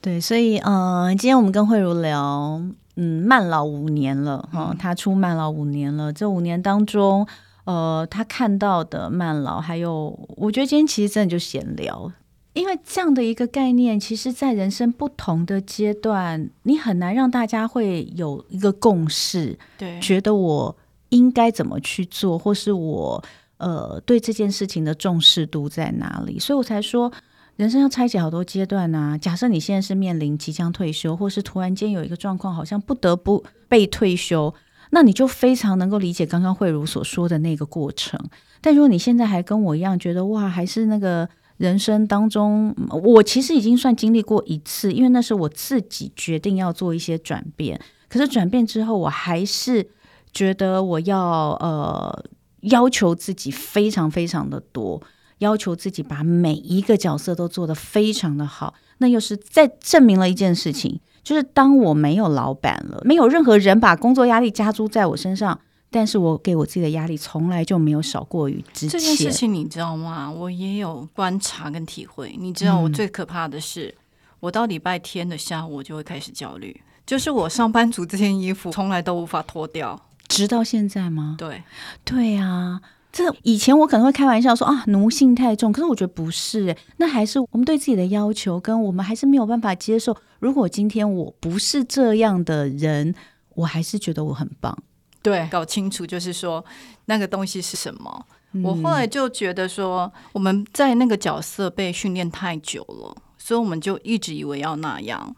[0.00, 2.62] 对，所以嗯、呃，今天我们跟慧茹聊，
[2.96, 7.26] 嗯，慢老五年了哈，他出慢老五年了，这五年当中，
[7.64, 12.12] 呃，他看到的慢老，还有我觉得今天其实真的就闲聊。
[12.54, 20.76] 因为这样的一个概念，其实，在人生不同的阶段，你很难让大家会有一个共识，对，觉得我
[21.10, 23.22] 应该怎么去做，或是我
[23.58, 26.38] 呃对这件事情的重视度在哪里。
[26.40, 27.12] 所以我才说，
[27.54, 29.16] 人生要拆解好多阶段啊。
[29.16, 34.52] 假设你现在是面临即将退休，或是突然间有一个状况，好像不得不被退休，
[34.90, 38.18] 那你就非常能够理解刚刚慧如所说的那个过程。
[38.60, 41.28] 但如果你现在还跟我一样，觉得哇，还是那个。
[41.58, 47.78] 人生当中，我其实已经算经历过一次，因为那是我自己决定要做一些转变。
[48.08, 49.90] 可是转变之后，我还是
[50.32, 52.24] 觉得我要呃
[52.60, 55.02] 要求自己非常非常的多，
[55.38, 58.74] 要求自己把每一个角色都做得非常的好。
[58.98, 65.60] 那又是在证明了一件事情，就是当我没有老板了，没有任何人把工作压力加诸在我身上。
[65.90, 68.90] 但是我给我自己的压力从来就没有少过于之前。
[68.90, 70.30] 这件事情你知道吗？
[70.30, 72.36] 我也有观察跟体会。
[72.38, 73.94] 你知道我最可怕的是，嗯、
[74.40, 79.98] 我到礼拜天的下午我就会开始焦虑，就是我上班族这件衣服从来都无法脱掉，
[80.28, 81.36] 直到现在吗？
[81.38, 81.62] 对，
[82.04, 90.14] 对啊，这以前我可能会开玩笑说啊，奴性太重，可是我觉得不是诶，那还是我们对自己的要求，跟我们还是没有办法接受。
[90.38, 93.14] 如果今天我不是这样的人，
[93.54, 94.76] 我还是觉得我很棒。
[95.22, 96.64] 对，搞清楚就是说
[97.06, 98.26] 那个东西是什么。
[98.52, 105.36] 嗯、我后来就觉得说，我们在那个角色被训练太久了，所以我们就一直以为要那样，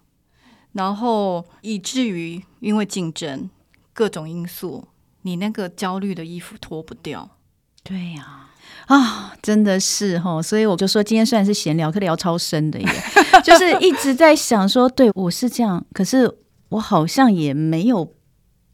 [0.74, 3.50] 然后以至于因为竞争
[3.92, 4.86] 各种因素，
[5.22, 7.28] 你那个焦虑的衣服脱不掉。
[7.82, 8.50] 对呀、
[8.86, 12.86] 啊，啊，真的是哈，所以我就说今天虽然是闲聊，可聊超深的耶，
[13.42, 16.32] 就是一直在想说，对我是这样，可是
[16.68, 18.14] 我好像也没有。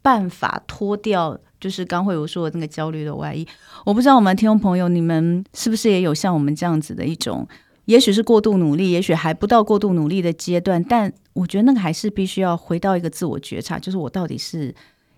[0.07, 3.45] 办法脱掉，就是刚慧如说的那个焦虑的外衣。
[3.83, 7.45] 我不知道我们听众朋友，你们是不是也有像我们这样子的一种
[7.83, 14.73] 也许是过度努力，也许还不到过度努力的阶段，但我觉得那个还是必须要回到一个自我觉察，就是我到底是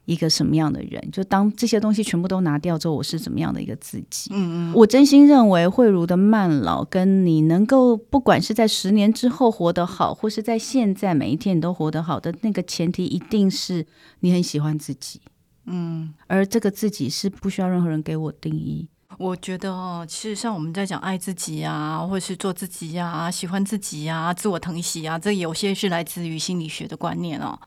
[0.09, 0.99] 一个什么样的人？
[1.11, 4.31] 就当这些东西全部都拿掉之后，我是怎么样的一个自己？
[4.33, 13.85] 嗯嗯，我真心认为慧茹的慢老，跟你能够不管是在十年之后活得好，或是在现在每一天你都活得好的那个前提，一定是
[14.21, 15.21] 你很喜欢自己。
[15.65, 18.87] 嗯，而这个自己是不需要任何人给我定义。
[19.19, 27.59] 我觉得哦，其实像我们在讲爱自己啊，或者是做自己呀、啊，喜欢自己呀、啊，自我疼惜啊，这有些是来自于心理学的观念哦。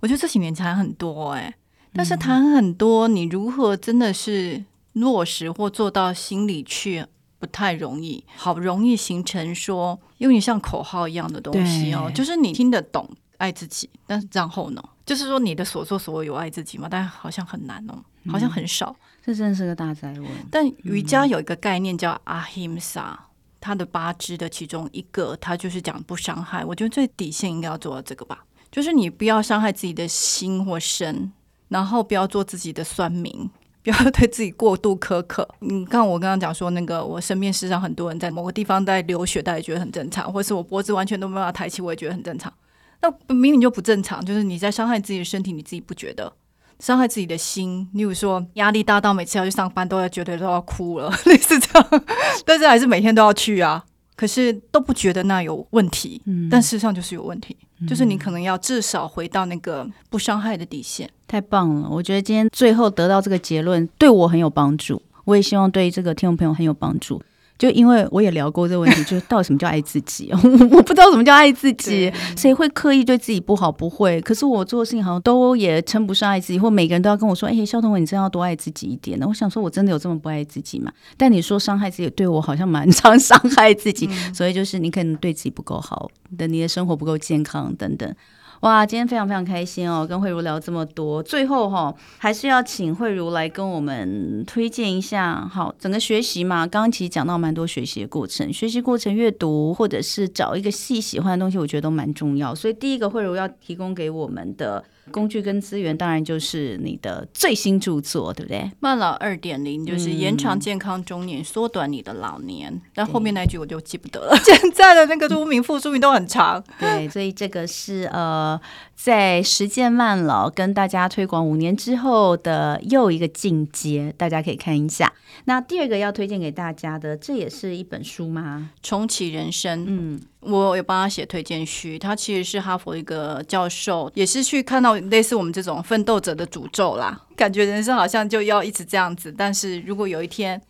[0.00, 1.54] 我觉得这几年才很多哎，
[1.92, 7.04] 但是谈很多，你如何真的是落实或做到心里去，
[7.38, 8.22] 不太容易。
[8.36, 16.88] 好容易形成说，因为你像口号一样的东西哦，就是你听得懂爱自己，但是然后呢，就是说你的所作所为有爱自己吗？
[16.90, 18.90] 但好像很难哦，好像很少。
[18.90, 20.26] 嗯这真的是个大灾问。
[20.50, 23.14] 但瑜伽有一个概念叫阿 Ahimsa，
[23.60, 26.64] 它的八支的其中一个，它就是讲不伤害。
[26.64, 31.30] 我觉得最底线应该要做到这个吧，就是你不要伤害自己的心或身，
[31.68, 33.32] 然后不要做自己的酸民，
[33.82, 35.48] 不要对自己过度苛刻。
[35.60, 42.52] 你看我刚刚讲说那个，我身边事实上很多人在某个地方在流血，大家也觉得很正常，或是我脖子完全都没办法抬起，我也觉得很正常。
[43.00, 46.32] 那明明就不正常，就是你在伤害自己的身体，你自己不觉得。
[46.80, 52.04] 伤害自己的心，例如说压力大到每次要去上班都要觉得都要哭了， 类似这样，
[52.46, 53.84] 但是还是每天都要去啊。
[54.14, 61.08] 可是都不觉得那有问题，嗯，但事实上就是有问题，嗯，就是你可能要至少回到那个不伤害的底线。
[61.28, 67.22] 太棒了，我觉得今天最后得到这个结论对我很有帮助，我也希望对这个听众朋友很有帮助。
[67.58, 70.30] 就因为我也聊过这个问题，就到底什么叫爱自己？
[70.70, 73.70] 我不知道什么叫爱自己，谁会刻意对自己不好？
[73.72, 74.20] 不会。
[74.20, 80.92] 可是我做的事情好像都也称不上爱自己，或每个人都要跟我说：“哎，肖同伟，你真的要多爱自己一点呢。”我想说，我真的有这么不爱自己吗？
[81.16, 84.08] 但你说伤害自己，对我好像蛮常伤害自己。
[84.32, 88.14] 所以就是你可能对自己不够好，的你的生活不够健康等等。
[88.60, 91.22] 哇，今天非常非常开心哦，跟慧茹聊这么多。
[91.22, 95.46] 最后哈、哦，还是要请慧茹来跟我们推荐一下。
[95.46, 102.54] 好，整个学习嘛，刚刚其实讲到蛮多学习的过程，学习过程阅读或者是找一个细喜欢的东西，我觉得都蛮重要。
[102.54, 104.84] 所以第一个慧茹要提供给我们的。
[105.08, 108.70] 工具跟资源当然就是你的最新著作，对不对？
[108.80, 112.80] 慢老二点零就是延长健康中年，缩、嗯、短你的老年。
[112.94, 114.36] 但后面那句我就记不得了。
[114.44, 116.62] 现在的那个书名、副书名都很长。
[116.78, 118.60] 对，所以这个是呃，
[119.00, 125.12] 在实践慢老跟大家推广五年之后的又一个进阶，大家可以看一下。
[125.44, 128.70] 那第二个要推荐给大家的，这也是一本书吗？
[128.82, 129.84] 重启人生。
[129.86, 130.20] 嗯。
[130.40, 140.60] 我有帮他写推荐序，他其实是哈佛一个教授，也是去看到类似我们这种奋斗者的诅咒啦，感觉人生好像就要一直这样子，但是如果有一天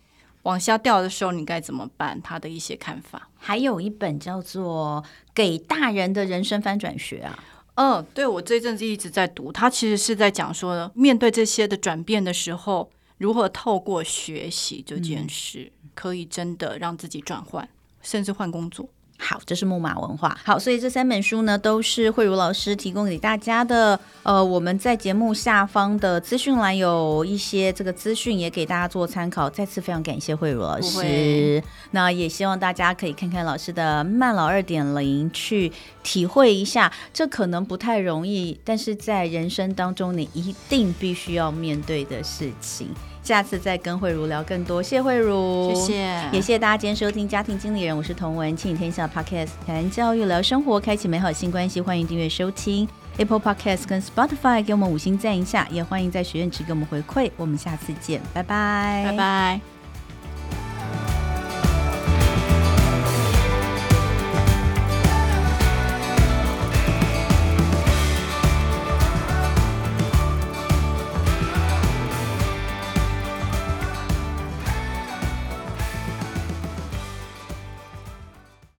[0.43, 2.19] 往下掉的时候，你该怎么办？
[2.21, 3.27] 他的一些看法。
[3.37, 5.03] 还有一本叫做
[5.33, 7.39] 《给大人的人生翻转学》啊，
[7.81, 17.69] 嗯，对，我这阵子一直在读，他其实是在讲说，面对这些的转变的时候，如何透过学习这件事，嗯、可以真的让自己转换，
[18.01, 18.89] 甚至换工作。
[19.21, 20.35] 好，这是木马文化。
[20.45, 23.99] 好，所以这三本书呢，都是慧茹老师提供给大家的。
[24.23, 29.49] 呃，我们在节目下方的资讯栏有一些这个资讯，也给大家做参考。
[29.49, 31.61] 再次非常感谢慧茹老师。
[31.91, 36.91] 那也希望大家可以看看老师的慢老二点零，去体会一下。
[37.13, 42.87] 这可能不太容易，但是在人生当中，你一定必须要面对的事情。
[43.29, 45.93] 下次再跟慧茹聊更多，谢谢慧茹，谢谢，
[46.31, 52.89] 也谢谢大家今天收听家庭经理人，我是童文，亲子天下 Podcast 谈教育聊生活，开启美好新关系，欢迎订阅收听。
[53.17, 59.78] Apple Podcast 跟 Spotify，给我们五星赞一下，也欢迎在许愿池给我们回馈，我们下次见，拜拜，拜拜。